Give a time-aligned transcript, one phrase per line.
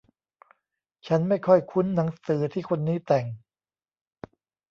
[1.07, 3.25] ฉันไม่ค่อยคุ้นหนังสือที่คนนี้แต่ง